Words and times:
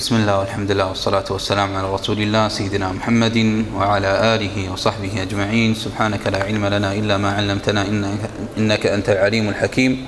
بسم 0.00 0.16
الله 0.16 0.38
والحمد 0.38 0.70
لله 0.70 0.88
والصلاة 0.88 1.24
والسلام 1.30 1.76
على 1.76 1.92
رسول 1.92 2.18
الله 2.24 2.48
سيدنا 2.48 2.92
محمد 2.92 3.64
وعلى 3.76 4.34
آله 4.34 4.72
وصحبه 4.72 5.12
أجمعين. 5.22 5.74
سبحانك 5.76 6.24
لا 6.26 6.40
علم 6.40 6.66
لنا 6.66 6.92
إلا 6.96 7.20
ما 7.20 7.36
علمتنا 7.36 7.84
إنك, 8.56 8.86
أنت 8.86 9.08
العليم 9.08 9.48
الحكيم. 9.48 10.06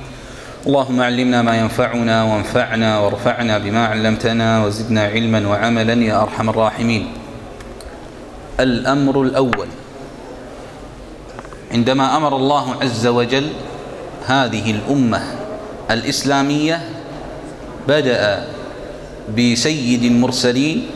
اللهم 0.66 1.00
علمنا 1.00 1.42
ما 1.42 1.54
ينفعنا 1.60 2.24
وانفعنا 2.24 2.98
وارفعنا 2.98 3.58
بما 3.58 3.86
علمتنا 3.86 4.64
وزدنا 4.64 5.02
علما 5.12 5.48
وعملا 5.48 5.94
يا 6.04 6.22
أرحم 6.22 6.48
الراحمين. 6.48 7.12
الأمر 8.60 9.22
الأول 9.22 9.68
عندما 11.72 12.16
أمر 12.16 12.36
الله 12.36 12.66
عز 12.80 13.06
وجل 13.06 13.48
هذه 14.26 14.70
الأمة 14.70 15.20
الإسلامية 15.90 16.80
بدأ 17.88 18.48
بسيد 19.38 20.04
المرسلين 20.04 20.86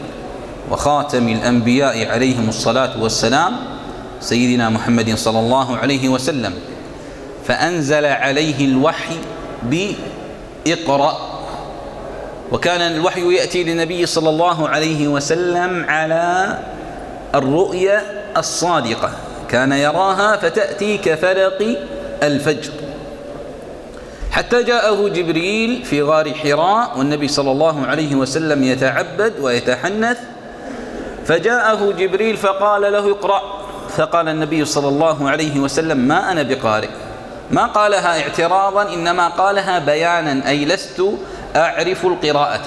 وخاتم 0.71 1.29
الأنبياء 1.29 2.07
عليهم 2.07 2.49
الصلاة 2.49 3.03
والسلام 3.03 3.53
سيدنا 4.21 4.71
محمد 4.71 5.15
صلى 5.15 5.39
الله 5.39 5.77
عليه 5.77 6.09
وسلم. 6.09 6.55
فأنزل 7.47 8.05
عليه 8.07 8.65
الوحي 8.65 9.17
بإقرأ. 9.63 11.17
وكان 12.53 12.81
الوحي 12.81 13.35
يأتي 13.35 13.65
للنبي 13.65 14.07
صلى 14.07 14.31
الله 14.31 14.69
عليه 14.69 15.09
وسلم 15.09 15.85
على 15.89 16.59
الرؤيا 17.35 18.03
الصادقة. 18.37 19.11
كان 19.49 19.73
يراها 19.73 20.37
فتأتي 20.37 20.99
كفلق 20.99 21.77
الفجر. 22.23 22.73
حتى 24.37 24.63
جاءه 24.63 25.09
جبريل 25.09 25.85
في 25.85 26.03
غار 26.03 26.35
حراء 26.35 26.99
والنبي 26.99 27.29
صلى 27.29 27.51
الله 27.51 27.87
عليه 27.87 28.15
وسلم 28.15 28.65
يتعبد 28.65 29.35
ويتحنث. 29.41 30.19
فجاءه 31.27 31.93
جبريل 31.93 32.37
فقال 32.37 32.93
له 32.93 33.11
اقرأ. 33.11 33.43
فقال 33.97 34.29
النبي 34.29 34.65
صلى 34.65 34.89
الله 34.89 35.31
عليه 35.31 35.61
وسلم 35.61 35.97
ما 35.97 36.33
أنا 36.33 36.43
بقارئ. 36.43 36.89
ما 37.51 37.67
قالها 37.67 38.23
اعتراضا 38.23 38.95
إنما 38.95 39.29
قالها 39.29 39.79
بيانا 39.79 40.49
أي 40.49 40.65
لست 40.65 41.03
أعرف 41.57 42.07
القراءة. 42.07 42.61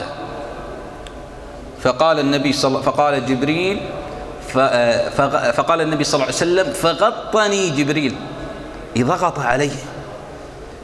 فقال 1.82 2.20
النبي 2.20 2.54
صلى 2.54 2.84
فقال 2.84 3.26
جبريل 3.26 3.80
فقال 5.54 5.82
النبي 5.82 6.04
صلى 6.04 6.16
الله 6.16 6.26
عليه 6.26 6.36
وسلم 6.36 6.74
فغطني 6.74 7.70
جبريل. 7.70 8.16
ضغط 8.98 9.40
عليه. 9.40 9.78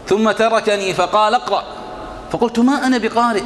ثم 0.08 0.32
تركني 0.32 0.94
فقال 0.94 1.34
اقرأ. 1.34 1.64
فقلت 2.32 2.60
ما 2.60 2.88
أنا 2.88 2.98
بقارئ؟ 2.98 3.44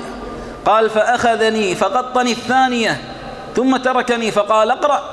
قال 0.66 0.90
فأخذني 0.90 1.76
فغطني 1.76 2.32
الثانية. 2.32 3.02
ثم 3.56 3.78
تركني 3.78 4.32
فقال 4.32 4.72
اقرأ. 4.72 5.04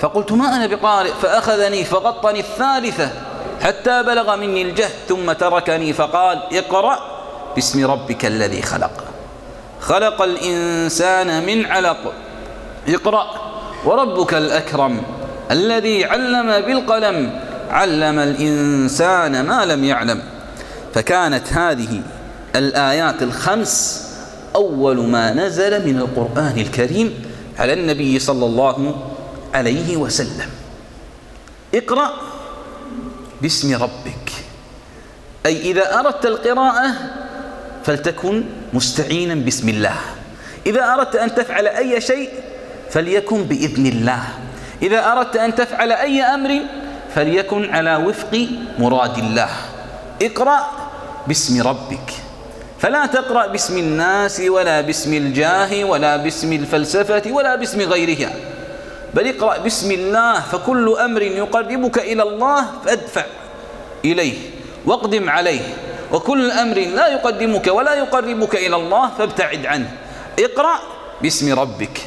فقلت 0.00 0.32
ما 0.32 0.56
أنا 0.56 0.66
بقارئ؟ 0.66 1.10
فأخذني 1.22 1.84
فغطني 1.84 2.40
الثالثة 2.40 3.10
حتى 3.62 4.02
بلغ 4.02 4.36
مني 4.36 4.62
الجهد. 4.62 4.90
ثم 5.08 5.32
تركني 5.32 5.92
فقال 5.92 6.42
اقرأ 6.52 6.98
باسم 7.54 7.90
ربك 7.90 8.24
الذي 8.24 8.62
خلق. 8.62 9.04
خلق 9.80 10.22
الإنسان 10.22 11.46
من 11.46 11.66
علق. 11.66 12.12
اقرأ. 12.88 13.26
وربك 13.84 14.34
الأكرم 14.34 15.02
الذي 15.50 16.04
علم 16.04 16.60
بالقلم. 16.60 17.40
علم 17.70 18.18
الإنسان 18.18 19.46
ما 19.46 19.64
لم 19.64 19.84
يعلم. 19.84 20.37
فكانت 20.94 21.52
هذه 21.52 22.02
الآيات 22.56 23.22
الخمس 23.22 24.04
أول 24.56 25.06
ما 25.06 25.34
نزل 25.34 25.86
من 25.86 25.98
القرآن 25.98 26.58
الكريم 26.58 27.14
على 27.58 27.72
النبي 27.72 28.18
صلى 28.18 28.46
الله 28.46 28.96
عليه 29.54 29.96
وسلم. 29.96 30.50
اقرأ 31.74 32.10
باسم 33.42 33.74
ربك. 33.74 34.30
أي 35.46 35.60
إذا 35.60 35.98
أردت 35.98 36.26
القراءة 36.26 36.94
فلتكن 37.84 38.44
مستعينا 38.72 39.34
باسم 39.34 39.68
الله. 39.68 39.96
إذا 40.66 40.94
أردت 40.94 41.16
أن 41.16 41.34
تفعل 41.34 41.66
أي 41.66 42.00
شيء 42.00 42.30
فليكن 42.90 43.42
بإذن 43.42 43.86
الله. 43.86 44.22
إذا 44.82 45.12
أردت 45.12 45.36
أن 45.36 45.54
تفعل 45.54 45.92
أي 45.92 46.22
أمر 46.22 46.60
فليكن 47.14 47.74
على 47.74 47.96
وفق 47.96 48.48
مراد 48.78 49.18
الله. 49.18 49.50
اقرأ 50.22 50.60
باسم 51.26 51.62
ربك. 51.62 52.08
فلا 52.78 53.06
تقرأ 53.06 53.46
باسم 53.46 53.78
الناس 53.78 54.40
ولا 54.40 54.80
باسم 54.80 55.14
الجاه 55.14 55.84
ولا 55.84 56.16
باسم 56.16 56.52
الفلسفة 56.52 57.22
ولا 57.26 57.56
باسم 57.56 57.80
غيرها. 57.80 58.30
بل 59.14 59.28
اقرأ 59.28 59.58
باسم 59.58 59.90
الله 59.92 60.40
فكل 60.40 60.96
أمر 60.98 61.22
يقربك 61.22 61.98
إلى 61.98 62.22
الله 62.22 62.64
فادفع 62.84 63.24
إليه 64.04 64.34
واقدم 64.86 65.30
عليه. 65.30 65.60
وكل 66.12 66.50
أمر 66.50 66.76
لا 66.78 67.08
يقدمك 67.08 67.66
ولا 67.66 67.94
يقربك 67.94 68.54
إلى 68.54 68.76
الله 68.76 69.10
فابتعد 69.18 69.66
عنه. 69.66 69.90
اقرأ 70.38 70.74
باسم 71.22 71.58
ربك. 71.58 72.00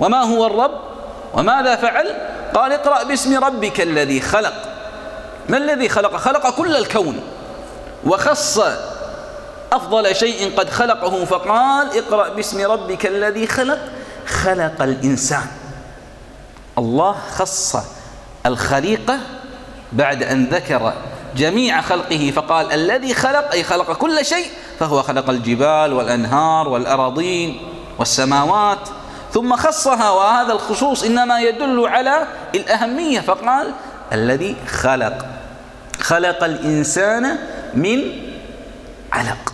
وما 0.00 0.22
هو 0.22 0.46
الرب؟ 0.46 0.80
وماذا 1.34 1.76
فعل؟ 1.76 2.06
قال 2.54 2.72
اقرأ 2.72 3.02
باسم 3.02 3.44
ربك 3.44 3.80
الذي 3.80 4.20
خلق. 4.20 4.54
ما 5.48 5.56
الذي 5.56 5.88
خلق؟ 5.88 6.16
خلق 6.16 6.50
كل 6.56 6.76
الكون. 6.76 7.20
وخص 8.06 8.60
أفضل 9.72 10.16
شيء 10.16 10.56
قد 10.56 10.70
خلقه 10.70 11.24
فقال 11.24 11.98
اقرأ 11.98 12.28
باسم 12.28 12.70
ربك 12.70 13.06
الذي 13.06 13.46
خلق 13.46 13.78
خلق 14.26 14.82
الإنسان. 14.82 15.46
الله 16.78 17.16
خص 17.34 17.76
الخليقة 18.46 19.18
بعد 19.92 20.22
أن 20.22 20.46
ذكر 20.46 20.92
جميع 21.36 21.80
خلقه 21.80 22.32
فقال 22.36 22.72
الذي 22.72 23.14
خلق 23.14 23.52
أي 23.52 23.64
خلق 23.64 23.92
كل 23.92 24.24
شيء 24.24 24.46
فهو 24.80 25.02
خلق 25.02 25.30
الجبال 25.30 25.92
والأنهار 25.92 26.68
والأراضين 26.68 27.60
والسماوات. 27.98 28.88
ثم 29.32 29.56
خصها 29.56 30.10
وهذا 30.10 30.52
الخصوص 30.52 31.04
إنما 31.04 31.40
يدل 31.40 31.86
على 31.86 32.26
الأهمية 32.54 33.20
فقال 33.20 33.72
الذي 34.12 34.56
خلق 34.68 35.26
خلق 36.00 36.44
الإنسان 36.44 37.38
من 37.74 37.98
علق. 39.12 39.52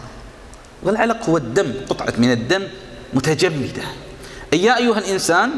والعلق 0.82 1.30
هو 1.30 1.36
الدم 1.36 1.72
قطعة 1.88 2.12
من 2.18 2.32
الدم 2.32 2.68
متجمدة. 3.14 3.82
أي 4.52 4.62
يا 4.62 4.76
أيها 4.76 4.98
الإنسان 4.98 5.50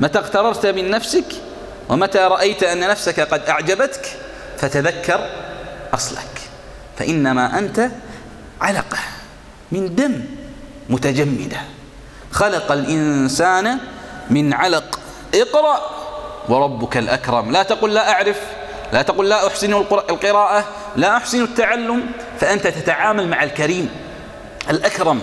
متى 0.00 0.18
اغتررت 0.18 0.66
من 0.66 0.90
نفسك 0.90 1.24
ومتى 1.88 2.18
رأيت 2.18 2.62
أن 2.62 2.80
نفسك 2.80 3.20
قد 3.20 3.40
أعجبتك 3.48 4.16
فتذكر 4.58 5.30
أصلك. 5.94 6.40
فإنما 6.98 7.58
أنت 7.58 7.90
علقة 8.60 8.98
من 9.72 9.94
دم 9.94 10.20
متجمدة. 10.90 11.60
خلق 12.30 12.72
الإنسان 12.72 13.78
من 14.30 14.52
علق. 14.52 14.98
اقرأ. 15.34 15.90
وربك 16.48 16.96
الأكرم. 16.96 17.50
لا 17.50 17.62
تقل 17.62 17.94
لا 17.94 18.12
أعرف. 18.12 18.40
لا 18.92 19.02
تقل 19.02 19.28
لا 19.28 19.46
أحسن 19.46 19.72
القراءة 19.72 20.64
لا 20.96 21.16
أحسن 21.16 21.42
التعلم 21.42 22.06
فأنت 22.40 22.66
تتعامل 22.66 23.28
مع 23.28 23.42
الكريم 23.44 23.90
الأكرم 24.70 25.22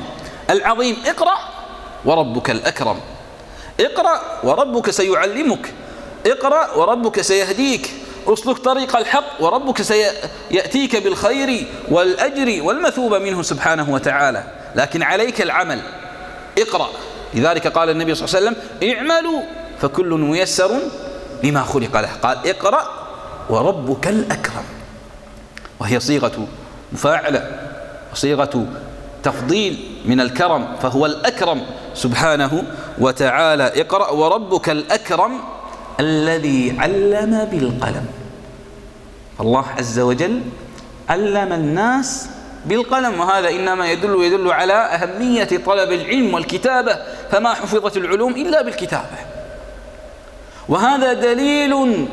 العظيم. 0.50 0.98
اقرأ 1.06 1.38
وربك 2.06 2.50
الأكرم. 2.50 3.00
اقرأ 3.80 4.22
وربك 4.44 4.90
سيعلمك. 4.90 5.74
اقرأ 6.26 6.74
وربك 6.74 7.22
سيهديك. 7.22 7.92
أسلك 8.28 8.58
طريق 8.58 8.98
الحق 8.98 9.24
وربك 9.40 9.82
سيأتيك 9.82 11.04
بالخير 11.04 11.68
والأجر 11.90 12.64
والمثوبة 12.64 13.20
منه 13.20 13.42
سبحانه 13.42 13.90
وتعالى. 13.94 14.44
لكن 14.76 15.04
عليك 15.04 15.42
العمل. 15.42 15.82
اقرأ. 16.58 16.90
لذلك 17.34 17.68
قال 17.68 17.90
النبي 17.90 18.16
صلى 18.16 18.26
الله 18.26 18.38
عليه 18.38 18.48
وسلم 18.48 18.90
اعملوا 18.90 19.42
فكل 19.82 20.10
ميسر 20.10 20.80
لما 21.44 21.64
خلق 21.64 22.00
له. 22.02 22.10
قال 22.24 22.38
اقرأ 22.50 23.01
وربك 23.52 24.08
الأكرم. 24.08 24.64
وهي 25.80 26.00
صيغة 26.00 26.48
مفاعلة 26.94 27.42
وصيغة 28.14 28.66
تفضيل 29.24 29.74
من 30.06 30.22
الكرم 30.22 30.76
فهو 30.82 31.06
الأكرم. 31.06 31.62
سبحانه 31.94 32.64
وتعالى 33.00 33.82
اقرأ 33.82 34.10
وربك 34.12 34.70
الأكرم 34.70 35.40
الذي 36.00 36.76
علم 36.80 37.48
بالقلم. 37.52 38.06
الله 39.40 39.66
عز 39.78 40.00
وجل 40.00 40.42
علم 41.10 41.54
الناس 41.54 42.30
بالقلم 42.66 43.20
وهذا 43.20 43.50
إنما 43.50 43.92
يدل 43.92 44.24
يدل 44.24 44.52
على 44.52 44.74
أهمية 44.74 45.50
طلب 45.66 45.92
العلم 45.92 46.34
والكتابة 46.34 46.98
فما 47.32 47.54
حفظت 47.54 47.98
العلوم 47.98 48.34
إلا 48.34 48.62
بالكتابة. 48.62 49.20
وهذا 50.70 51.14
دليل 51.14 52.08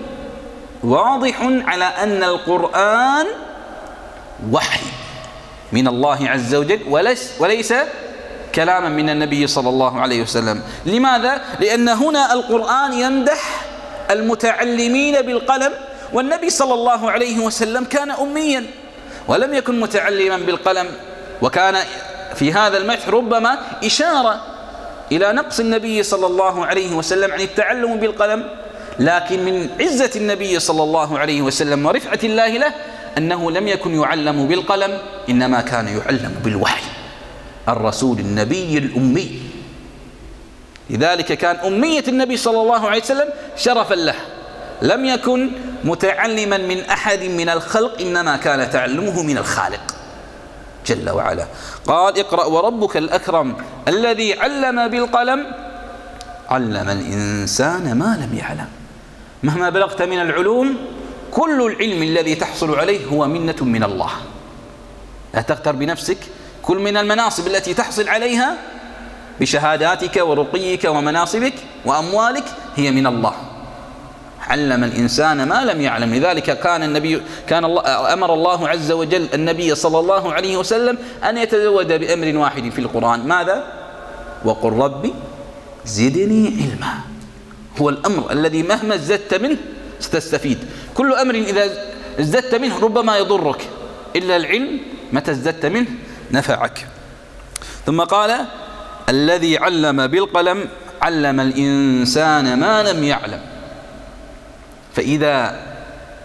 واضح 0.84 1.42
على 1.42 1.84
أن 1.84 2.22
القرآن 2.25 3.26
وحي 4.52 4.86
من 5.72 5.88
الله 5.88 6.28
عز 6.30 6.54
وجل 6.54 6.80
وليس, 6.88 7.32
وليس 7.38 7.75
كلاما 8.54 8.88
من 8.88 9.10
النبي 9.10 9.46
صلى 9.46 9.69
الله 9.69 10.00
عليه 10.00 10.22
وسلم 10.22 10.62
لماذا؟ 10.86 11.40
لأن 11.60 11.88
هنا 11.88 12.32
القرآن 12.32 12.92
يمدح 12.92 13.60
المتعلمين 14.10 15.22
بالقلم 15.22 15.72
والنبي 16.12 16.50
صلى 16.50 16.75
الله 16.75 17.10
عليه 17.10 17.38
وسلم 17.38 17.84
كان 17.84 18.10
أميا 18.10 18.66
ولم 19.28 19.54
يكن 19.54 19.81
متعلما 19.81 20.36
بالقلم 20.36 20.88
وكان 21.42 21.76
في 22.34 22.52
هذا 22.52 22.78
المدح 22.78 23.08
ربما 23.08 23.58
إشارة 23.84 24.40
إلى 25.12 25.32
نقص 25.32 25.60
النبي 25.60 26.02
صلى 26.02 26.26
الله 26.26 26.66
عليه 26.66 26.94
وسلم 26.94 27.32
عن 27.32 27.40
التعلم 27.40 27.96
بالقلم 27.96 28.48
لكن 28.98 29.44
من 29.44 29.68
عزة 29.80 30.10
النبي 30.16 30.60
صلى 30.60 30.82
الله 30.82 31.18
عليه 31.18 31.42
وسلم 31.42 31.86
ورفعة 31.86 32.18
الله 32.24 32.48
له 32.48 32.74
أنه 33.18 33.50
لم 33.50 33.68
يكن 33.68 33.94
يعلم 33.94 34.48
بالقلم 34.48 34.98
إنما 35.28 35.60
كان 35.60 35.88
يعلم 35.88 36.34
بالوحي. 36.44 36.82
الرسول 37.68 38.18
النبي 38.18 38.78
الأمي. 38.78 39.42
لذلك 40.90 41.32
كان 41.32 41.56
أمية 41.56 42.04
النبي 42.08 42.36
صلى 42.36 42.60
الله 42.60 42.88
عليه 42.88 43.02
وسلم 43.02 43.28
شرفا 43.56 43.94
له. 43.94 44.14
لم 44.82 45.04
يكن 45.04 45.50
متعلما 45.84 46.58
من 46.58 46.80
أحد 46.80 47.22
من 47.22 47.48
الخلق 47.48 48.00
إنما 48.00 48.36
كان 48.36 48.70
تعلمه 48.70 49.22
من 49.22 49.38
الخالق. 49.38 49.94
جل 50.86 51.10
وعلا. 51.10 51.46
قال 51.86 52.18
اقرأ 52.18 52.44
وربك 52.44 52.96
الأكرم 52.96 53.56
الذي 53.88 54.40
علم 54.40 54.88
بالقلم. 54.88 55.46
علم 56.48 56.88
الإنسان 56.88 57.94
ما 57.98 58.18
لم 58.20 58.38
يعلم. 58.38 58.77
مهما 59.43 59.70
بلغت 59.70 60.02
من 60.02 60.20
العلوم 60.20 60.76
كل 61.31 61.62
العلم 61.62 62.02
الذي 62.02 62.35
تحصل 62.35 62.79
عليه 62.79 63.06
هو 63.06 63.26
منة 63.26 63.56
من 63.61 63.85
الله. 63.85 64.11
لا 65.35 65.40
تغتر 65.43 65.73
بنفسك 65.73 66.19
كل 66.62 66.79
من 66.79 66.96
المناصب 66.96 67.46
التي 67.46 67.75
تحصل 67.75 68.08
عليها 68.08 68.56
بشهاداتك 69.40 70.17
ورقيك 70.17 70.85
ومناصبك 70.85 71.55
وأموالك 71.85 72.44
هي 72.76 72.90
من 72.90 73.06
الله. 73.06 73.35
علم 74.49 74.85
الإنسان 74.85 75.49
ما 75.49 75.64
لم 75.64 75.81
يعلم 75.81 76.14
لذلك 76.14 76.61
كان 76.61 76.82
النبي 76.82 77.23
كان 77.46 77.64
الله 77.64 78.12
أمر 78.12 78.34
الله 78.34 78.69
عز 78.69 78.93
وجل 78.93 79.29
النبي 79.34 79.75
صلى 79.75 79.99
الله 79.99 80.32
عليه 80.32 80.56
وسلم 80.56 80.99
أن 81.25 81.38
يتزود 81.38 81.93
بأمر 81.93 82.37
واحد 82.37 82.69
في 82.69 82.79
القرآن. 82.79 83.29
ماذا؟ 83.29 83.64
وقل 84.44 84.73
ربي 84.73 85.14
زدني 85.84 86.46
علما. 86.46 86.94
هو 87.80 87.88
الأمر 87.88 88.32
الذي 88.32 88.62
مهما 88.62 88.94
ازددت 88.94 89.34
منه 89.34 89.56
ستستفيد. 90.00 90.58
كل 90.94 91.12
أمر 91.12 91.34
إذا 91.34 91.70
ازددت 92.20 92.54
منه 92.54 92.78
ربما 92.80 93.19
يضرك. 93.19 93.69
إلا 94.16 94.36
العلم 94.36 94.80
متى 95.12 95.30
ازددت 95.30 95.66
منه 95.66 95.86
نفعك. 96.30 96.86
ثم 97.86 98.00
قال 98.00 98.46
الذي 99.08 99.58
علم 99.58 100.06
بالقلم 100.06 100.69
علم 101.02 101.40
الإنسان 101.40 102.60
ما 102.60 102.82
لم 102.82 103.04
يعلم. 103.04 103.40
فإذا 104.94 105.60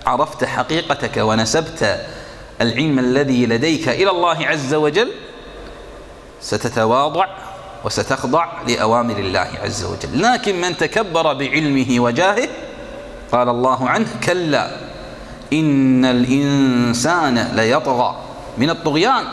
عرفت 0.06 0.44
حقيقتك 0.44 1.18
ونسبت 1.18 2.06
العلم 2.62 3.00
الذي 3.00 3.46
لديك 3.46 3.90
إلى 3.90 4.10
الله 4.10 4.48
عز 4.48 4.74
وجل 4.74 5.12
ستتواضع. 6.42 7.28
وستخضع 7.84 8.48
لأوامر 8.68 9.18
الله 9.18 9.50
عز 9.64 9.84
وجل. 9.84 10.22
لكن 10.22 10.62
من 10.62 10.78
تكبر 10.78 11.34
بعلمه 11.34 12.00
وجاهه 12.00 12.48
قال 13.32 13.50
الله 13.50 13.90
عنه 13.90 14.08
كلا 14.24 14.78
إن 15.54 16.06
الإنسان 16.06 17.52
ليطغى 17.56 18.16
من 18.58 18.70
الطغيان. 18.70 19.26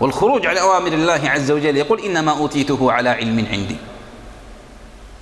والخروج 0.00 0.46
عن 0.46 0.56
أوامر 0.56 0.92
الله 0.92 1.20
عز 1.24 1.50
وجل 1.50 1.76
يقول 1.76 2.00
إنما 2.00 2.32
أوتيته 2.32 2.92
على 2.92 3.08
علم 3.08 3.46
عندي. 3.50 3.76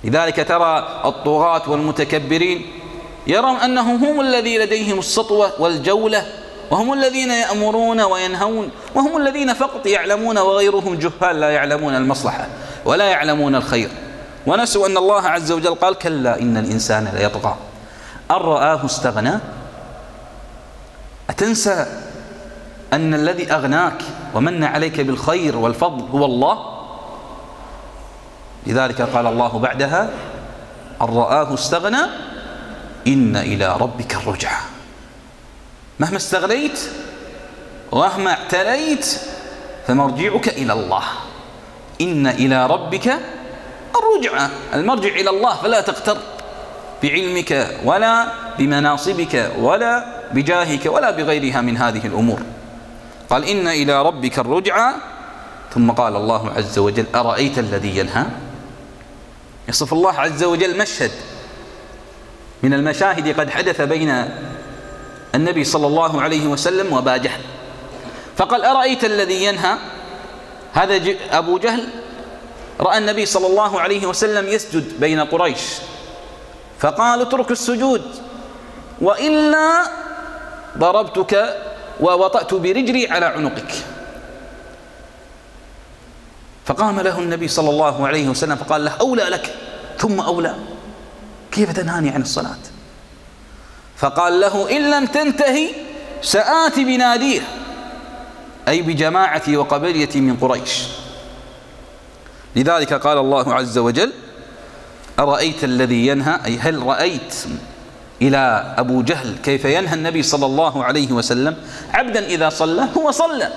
لذلك 0.03 0.47
ترى 0.47 1.01
الطغاة 1.05 1.69
والمتكبرين 1.69 2.71
يرون 3.27 3.55
أنهم 3.55 4.03
هم 4.03 4.21
الذي 4.21 4.57
لديهم 4.57 4.99
السطوة 4.99 5.51
والجولة 5.59 6.25
وهم 6.71 6.93
الذين 6.93 7.31
يأمرون 7.31 8.01
وينهون 8.01 8.71
وهم 8.95 9.17
الذين 9.17 9.53
فقط 9.53 9.85
يعلمون 9.85 10.37
وغيرهم 10.37 10.95
جهال 10.95 11.39
لا 11.39 11.49
يعلمون 11.49 11.95
المصلحة 11.95 12.47
ولا 12.85 13.05
يعلمون 13.05 13.55
الخير 13.55 13.89
ونسوا 14.47 14.87
أن 14.87 14.97
الله 14.97 15.27
عز 15.27 15.51
وجل 15.51 15.75
قال 15.75 15.95
كلا 15.95 16.39
إن 16.39 16.57
الإنسان 16.57 17.07
ليطغى. 17.13 17.55
أن 18.31 18.35
رآه 18.35 18.85
استغنى؟ 18.85 19.39
أتنسى 21.29 21.85
أن 22.93 23.13
الذي 23.13 23.53
أغناك 23.53 24.01
ومن 24.33 24.63
عليك 24.63 25.01
بالخير 25.01 25.57
والفضل 25.57 26.05
هو 26.11 26.25
الله؟ 26.25 26.73
لذلك 28.67 29.01
قال 29.01 29.27
الله 29.27 29.59
بعدها 29.59 30.09
أن 31.01 31.07
رآه 31.07 31.53
استغنى 31.53 32.01
إن 33.07 33.35
إلى 33.35 33.77
ربك 33.77 34.15
الرجعة 34.15 34.72
مهما 36.03 36.17
استغنيت 36.17 36.79
ومهما 37.91 38.31
اعتليت 38.31 39.05
فمرجعك 39.87 40.47
إلى 40.47 40.73
الله. 40.73 41.03
إن 42.01 42.27
إلى 42.27 42.67
ربك 42.67 43.07
الرجعة 43.95 44.49
المرجع 44.73 45.09
إلى 45.09 45.29
الله 45.29 45.55
فلا 45.55 45.81
تغتر 45.81 46.17
بعلمك 47.03 47.79
ولا 47.85 48.27
بمناصبك 48.59 49.51
ولا 49.59 50.05
بجاهك 50.33 50.85
ولا 50.85 51.11
بغيرها 51.11 51.61
من 51.61 51.77
هذه 51.77 52.07
الأمور. 52.07 52.41
قال 53.29 53.45
إن 53.45 53.67
إلى 53.67 54.01
ربك 54.01 54.39
الرجعة 54.39 54.95
ثم 55.73 55.91
قال 55.91 56.15
الله 56.15 56.51
عز 56.51 56.79
وجل 56.79 57.05
أرأيت 57.15 57.59
الذي 57.59 57.97
ينهى 57.97 58.25
يصف 59.69 59.93
الله 59.93 60.19
عز 60.19 60.43
وجل 60.43 60.77
مشهد 60.77 61.11
من 62.63 62.73
المشاهد 62.73 63.39
قد 63.39 63.49
حدث 63.49 63.81
بين 63.81 64.29
النبي 65.35 65.63
صلى 65.63 65.87
الله 65.87 66.21
عليه 66.21 66.47
وسلم 66.47 66.93
وأبا 66.93 67.17
جهل. 67.17 67.41
فقال 68.37 68.65
أرأيت 68.65 69.05
الذي 69.05 69.43
ينهى؟ 69.43 69.77
هذا 70.73 71.15
أبو 71.31 71.57
جهل. 71.57 71.89
رأى 72.79 72.97
النبي 72.97 73.25
صلى 73.25 73.47
الله 73.47 73.81
عليه 73.81 74.05
وسلم 74.05 74.47
يسجد 74.47 74.99
بين 74.99 75.19
قريش. 75.19 75.61
فقال 76.79 77.21
اترك 77.21 77.51
السجود. 77.51 78.01
وإلا 79.01 79.83
ضربتك 80.77 81.57
ووطأت 81.99 82.53
برجلي 82.53 83.07
على 83.11 83.25
عنقك. 83.25 83.71
فقام 86.65 86.99
له 86.99 87.19
النبي 87.19 87.47
صلى 87.47 87.69
الله 87.69 88.07
عليه 88.07 88.29
وسلم 88.29 88.55
فقال 88.55 88.85
له 88.85 88.91
أولى 89.01 89.23
لك. 89.23 89.55
ثم 89.99 90.19
أولى. 90.19 90.55
كيف 91.51 91.71
تنهاني 91.71 92.09
عن 92.09 92.21
الصلاة؟ 92.21 92.72
فقال 94.03 94.39
له 94.39 94.77
إن 94.77 94.91
لم 94.91 95.05
تنتهي 95.05 95.69
سآتي 96.21 96.83
بناديه 96.83 97.41
أي 98.67 98.81
بجماعتي 98.81 99.57
وقبليتي 99.57 100.21
من 100.21 100.37
قريش. 100.37 100.83
لذلك 102.55 102.93
قال 102.93 103.17
الله 103.17 103.53
عز 103.53 103.77
وجل 103.77 104.11
أرأيت 105.19 105.63
الذي 105.63 106.07
ينهى؟ 106.07 106.39
أي 106.45 106.57
هل 106.57 106.83
رأيت 106.83 107.35
إلى 108.21 108.75
أبو 108.77 109.01
جهل 109.01 109.37
كيف 109.43 109.65
ينهى 109.65 109.93
النبي 109.93 110.23
صلى 110.23 110.45
الله 110.45 110.83
عليه 110.83 111.11
وسلم؟ 111.11 111.55
عبدا 111.93 112.25
إذا 112.25 112.49
صلى 112.49 112.87
هو 112.97 113.11
صلى. 113.11 113.53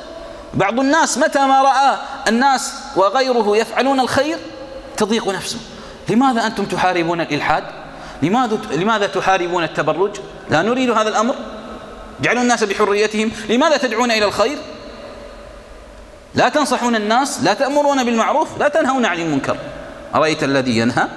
بعض 0.54 0.80
الناس 0.80 1.18
متى 1.18 1.46
ما 1.46 1.62
رأى 1.62 1.96
الناس 2.28 2.74
وغيره 2.96 3.56
يفعلون 3.56 4.00
الخير 4.00 4.38
تضيق 4.96 5.28
نفسه. 5.28 5.58
لماذا 6.08 6.46
أنتم 6.46 6.64
تحاربون 6.64 7.20
الإلحاد؟ 7.20 7.64
لماذا 8.22 8.58
لماذا 8.72 9.06
تحاربون 9.06 9.64
التبرج؟ 9.64 10.16
لا 10.50 10.62
نريد 10.62 10.90
هذا 10.90 11.08
الأمر. 11.08 11.34
جعلوا 12.20 12.42
الناس 12.42 12.64
بحريتهم. 12.64 13.30
لماذا 13.48 13.76
تدعون 13.76 14.10
إلى 14.10 14.24
الخير؟ 14.24 14.58
لا 16.34 16.48
تنصحون 16.48 16.96
الناس 16.96 17.42
لا 17.42 17.54
تأمرون 17.54 18.04
بالمعروف 18.04 18.58
لا 18.58 18.68
تنهون 18.68 19.06
عن 19.06 19.20
المنكر. 19.20 19.56
أرأيت 20.14 20.44
الذي 20.44 20.78
ينهى؟ 20.78 21.08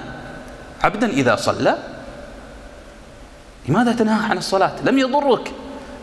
عبدا 0.82 1.06
إذا 1.06 1.36
صلى. 1.36 1.78
لماذا 3.68 3.92
تنهى 3.92 4.30
عن 4.30 4.38
الصلاة؟ 4.38 4.72
لم 4.84 4.98
يضرك. 4.98 5.52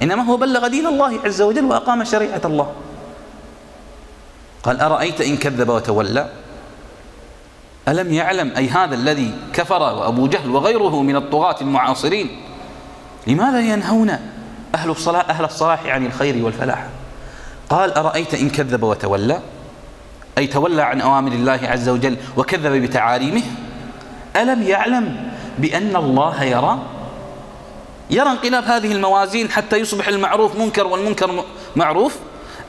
إنما 0.02 0.24
هو 0.24 0.38
بلغ 0.38 0.68
دين 0.68 0.88
الله 0.88 1.20
عز 1.26 1.42
وجل 1.42 1.66
وأقام 1.66 2.04
شريعة 2.04 2.42
الله. 2.46 2.74
قال 4.64 4.82
أرأيت 4.82 5.22
إن 5.22 5.38
كذب 5.38 5.70
وتولى؟ 5.70 6.30
ألم 7.88 8.14
يعلم 8.14 8.52
أي 8.58 8.68
هذا 8.68 8.96
الذي 8.96 9.34
كفر 9.54 9.82
وأبو 9.82 10.28
جهل 10.28 10.50
وغيره 10.50 11.02
من 11.02 11.16
الطغاة 11.16 11.56
المعاصرين؟ 11.62 12.42
لماذا 13.28 13.60
ينهون 13.60 14.10
أهل 14.76 14.90
الصلاة 14.90 15.22
أهل 15.22 15.46
الصلاح 15.46 15.86
عن 15.86 16.06
الخير 16.06 16.46
والفلاح؟ 16.46 16.88
قال 17.70 17.94
أرأيت 17.94 18.34
إن 18.34 18.50
كذب 18.50 18.84
وتولى؟ 18.84 19.42
أي 20.38 20.48
تولى 20.48 20.82
عن 20.82 21.02
أوامر 21.02 21.32
الله 21.32 21.60
عز 21.64 21.90
وجل 21.90 22.18
وكذب 22.38 22.82
بتعاليمه؟ 22.82 23.42
ألم 24.36 24.64
يعلم 24.64 25.32
بأن 25.58 25.96
الله 25.96 26.44
يرى؟ 26.44 26.80
يرى 28.10 28.30
انقلاب 28.30 28.64
هذه 28.64 28.92
الموازين 28.92 29.50
حتى 29.50 29.78
يصبح 29.78 30.08
المعروف 30.08 30.56
منكر 30.56 30.88
والمنكر 30.88 31.44
معروف؟ 31.76 32.16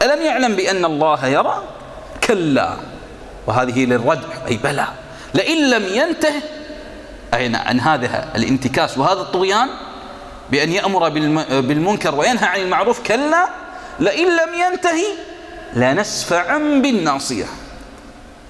ألم 0.03 0.23
يعلم 0.23 0.57
بأن 0.57 0.85
الله 0.85 1.27
يرى؟ 1.27 1.63
كلا. 2.25 2.77
وهذه 3.47 3.85
للردع 3.85 4.29
أي 4.49 4.57
بلى. 4.57 4.87
لئن 5.35 5.71
لم 5.71 5.85
ينته 5.85 6.35
أي 7.35 7.57
عن 7.57 7.81
هذا 7.81 8.29
الانتكاس 8.37 8.99
وهذا 8.99 9.21
الطغيان؟ 9.21 9.69
بأن 10.51 10.73
يأمر 10.73 11.09
بالمنكر 11.61 12.15
وينهى 12.15 12.47
عن 12.47 12.61
المعروف 12.61 13.01
كلا 13.01 13.49
لئن 14.01 14.27
لم 14.27 14.55
ينتهي 14.55 15.07
لنسفعا 15.75 16.59
بالناصية. 16.59 17.45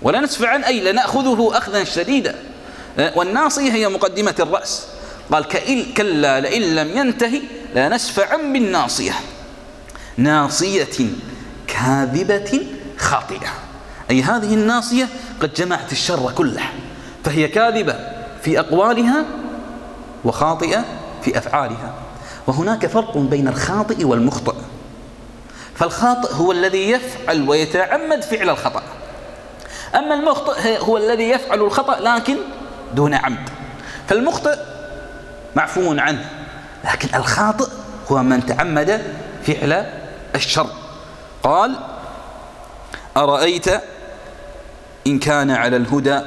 ولنسفعا 0.02 0.66
أي 0.66 0.80
لنأخذه 0.80 1.50
أخذا 1.52 1.84
شديدا. 1.84 2.34
والناصية 3.16 3.72
هي 3.72 3.88
مقدمة 3.88 4.34
الرأس. 4.40 4.86
قال 5.32 5.44
كلا 5.94 6.40
لئن 6.40 6.74
لم 6.74 6.98
ينتهي 6.98 7.42
لنسفعا 7.74 8.36
بالناصية. 8.36 9.12
ناصية 10.16 11.08
كاذبة 11.66 12.66
خاطئة. 12.98 13.48
أي 14.10 14.22
هذه 14.22 14.54
الناصية 14.54 15.08
قد 15.40 15.54
جمعت 15.54 15.92
الشر 15.92 16.32
كله 16.36 16.62
فهي 17.24 17.48
كاذبة 17.48 17.94
في 18.42 18.60
أقوالها 18.60 19.24
وخاطئة 20.24 20.84
في 21.22 21.38
أفعالها. 21.38 21.94
وهناك 22.46 22.86
فرق 22.86 23.16
بين 23.16 23.48
الخاطئ 23.48 24.04
والمخطئ. 24.04 24.54
فالخاطئ 25.74 26.34
هو 26.34 26.52
الذي 26.52 26.90
يفعل 26.90 27.48
ويتعمد 27.48 28.22
فعل 28.22 28.50
الخطأ. 28.50 28.82
أما 29.94 30.14
المخطئ 30.14 30.78
هو 30.78 30.96
الذي 30.96 31.30
يفعل 31.30 31.60
الخطأ 31.60 32.00
لكن 32.00 32.36
دون 32.94 33.14
عمد. 33.14 33.48
فالمخطئ 34.08 34.58
معفو 35.56 35.98
عنه 35.98 36.30
لكن 36.84 37.08
الخاطئ 37.14 37.68
هو 38.12 38.22
من 38.22 38.46
تعمد 38.46 39.02
فعل 39.46 39.86
الشر. 40.34 40.70
قال 41.42 41.76
أرأيت 43.16 43.68
إن 45.06 45.18
كان 45.18 45.50
على 45.50 45.76
الهدى 45.76 46.20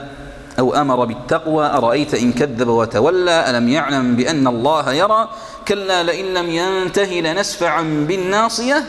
أو 0.62 0.75
أمر 0.75 1.06
بالتقوى 1.06 1.65
أرأيت 1.65 2.13
إن 2.13 2.34
كذب 2.34 2.68
وتولى؟ 2.68 3.50
ألم 3.50 3.70
يعلم 3.70 4.15
بأن 4.15 4.48
الله 4.48 4.94
يرى؟ 4.94 5.30
كلا 5.68 6.03
لئن 6.03 6.34
لم 6.34 6.50
ينتهي 6.50 7.22
لنسفعا 7.22 7.82
بالناصية. 7.82 8.84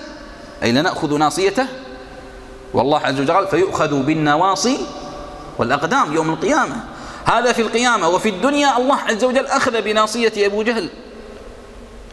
أي 0.62 0.72
لنأخذ 0.72 1.18
ناصيته. 1.18 1.66
والله 2.74 2.98
عز 2.98 3.20
وجل 3.20 3.46
فيؤخذ 3.46 4.02
بالنواصي 4.02 4.78
والأقدام 5.58 6.12
يوم 6.12 6.30
القيامة. 6.30 6.76
هذا 7.24 7.52
في 7.52 7.62
القيامة 7.62 8.08
وفي 8.08 8.28
الدنيا 8.28 8.76
الله 8.76 8.96
عز 8.96 9.24
وجل 9.24 9.46
أخذ 9.46 9.82
بناصية 9.82 10.46
أبو 10.46 10.62
جهل 10.62 10.88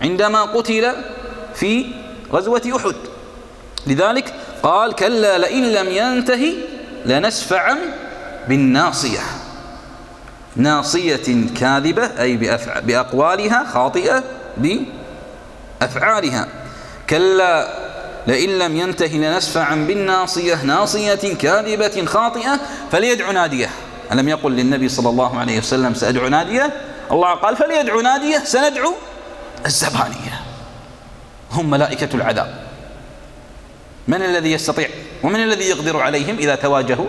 عندما 0.02 0.42
قتل 0.42 0.96
في 1.56 1.86
غزوة 2.34 2.62
أحد. 2.76 2.96
لذلك 3.88 4.34
قال 4.64 4.94
كلا 4.94 5.38
لئن 5.38 5.64
لم 5.64 5.88
ينتهي 5.90 6.54
لنسفعا 7.06 7.78
بالناصية. 8.48 9.39
ناصية 10.56 11.48
كاذبة 11.60 12.22
أي 12.22 12.38
بأقوالها 12.82 13.66
خاطئة 13.74 14.24
بأفعالها. 14.58 16.48
كلا 17.10 17.68
لئن 18.28 18.60
لم 18.60 18.76
ينتهي 18.76 19.18
لنسفعا 19.18 19.76
بالناصية 19.76 20.64
ناصية 20.64 21.36
كاذبة 21.36 22.06
خاطئة 22.06 22.60
فليدعو 22.92 23.32
نادية. 23.32 23.70
ألم 24.12 24.30
يقل 24.30 24.52
للنبي 24.52 24.90
صلى 24.90 25.10
الله 25.10 25.40
عليه 25.40 25.58
وسلم 25.58 25.94
سأدعو 25.94 26.28
نادية؟ 26.28 26.74
الله 27.12 27.34
قال 27.34 27.56
فليدعو 27.56 28.02
نادية 28.02 28.38
سندعو 28.38 28.94
الزبانية. 29.66 30.42
هم 31.52 31.70
ملائكة 31.70 32.16
العذاب. 32.16 32.56
من 34.08 34.22
الذي 34.22 34.52
يستطيع 34.52 34.90
ومن 35.24 35.44
الذي 35.44 35.64
يقدر 35.64 35.98
عليهم 35.98 36.38
إذا 36.38 36.56
تواجهوا؟ 36.56 37.08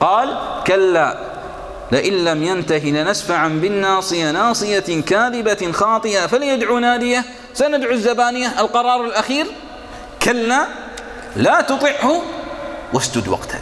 قال 0.00 0.38
كلا 0.66 1.18
لئن 1.92 2.24
لم 2.24 2.42
ينتهي 2.42 2.90
لنسفعا 2.90 3.48
بالناصية 3.48 4.30
ناصية 4.30 5.02
كاذبة 5.02 5.72
خاطئة 5.72 6.26
فليدعو 6.26 6.78
ناديه. 6.78 7.24
سندعو 7.54 7.92
الزبانية 7.92 8.60
القرار 8.60 9.04
الأخير. 9.04 9.46
كلا 10.22 10.66
لا 11.36 11.60
تطعه 11.60 12.22
واسجد 12.92 13.28
واقترب 13.28 13.60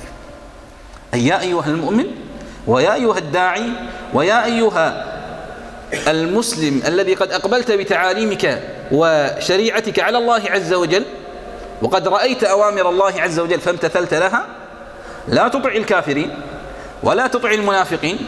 أي 1.14 1.26
يا 1.26 1.40
أيها 1.40 1.66
المؤمن 1.66 2.06
ويا 2.66 2.94
أيها 2.94 3.18
الداعي 3.18 3.70
ويا 4.14 4.44
أيها 4.44 5.14
المسلم 6.08 6.82
الذي 6.86 7.14
قد 7.14 7.32
أقبلت 7.32 7.72
بتعاليمك 7.72 8.62
وشريعتك 8.92 10.00
على 10.00 10.18
الله 10.18 10.42
عز 10.50 10.72
وجل 10.72 11.04
وقد 11.82 12.08
رأيت 12.08 12.44
أوامر 12.44 12.88
الله 12.88 13.20
عز 13.22 13.38
وجل 13.38 13.60
فامتثلت 13.60 14.14
لها 14.14 14.46
لا 15.28 15.48
تطع 15.48 15.72
الكافرين. 15.72 16.36
ولا 17.04 17.26
تطع 17.26 17.50
المنافقين 17.50 18.18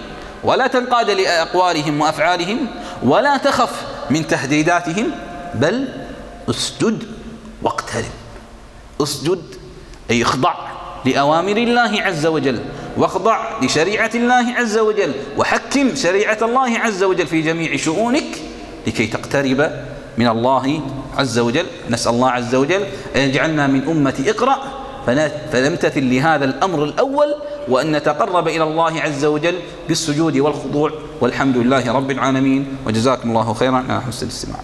ولا 0.45 0.67
تنقاد 0.67 1.11
لأقوالهم 1.11 2.01
وأفعالهم 2.01 2.59
ولا 3.03 3.37
تخف 3.37 3.83
من 4.11 4.27
تهديداتهم 4.27 5.11
بل 5.55 5.89
اسجد 6.51 7.05
واقترب. 7.63 8.05
اسجد 9.03 9.43
أي 10.11 10.23
اخضع 10.23 10.55
لأوامر 11.05 11.57
الله 11.57 12.03
عز 12.03 12.27
وجل 12.27 12.61
واخضع 12.97 13.61
لشريعة 13.63 14.11
الله 14.15 14.55
عز 14.57 14.79
وجل 14.79 15.13
وحكم 15.37 15.95
شريعة 15.95 16.39
الله 16.43 16.79
عز 16.79 17.03
وجل 17.03 17.27
في 17.27 17.43
جميع 17.43 17.77
شؤونك 17.77 18.39
لكي 18.87 19.07
تقترب 19.07 19.71
من 20.19 20.29
الله 20.29 20.81
عز 21.17 21.39
وجل. 21.39 21.67
نسأل 21.91 22.13
الله 22.13 22.31
عز 22.31 22.55
وجل 22.55 22.83
أن 23.17 23.21
يجعلنا 23.21 23.67
من 23.67 23.89
أمة 23.89 24.25
إقرأ 24.27 24.59
فنمتثل 25.53 26.11
لهذا 26.11 26.45
الأمر 26.45 26.85
الأول 26.85 27.35
وأن 27.69 27.93
نتقرب 27.93 28.49
إلى 28.49 28.63
الله 28.63 29.01
عز 29.01 29.25
وجل 29.25 29.55
بالسجود 29.89 30.37
والخضوع 30.37 30.91
والحمد 31.21 31.57
لله 31.57 31.93
رب 31.93 32.11
العالمين. 32.11 32.77
وجزاكم 32.87 33.29
الله 33.29 33.55
خيرا. 33.55 33.85
على 33.89 34.03
حسن 34.03 34.27
الاستماع. 34.27 34.61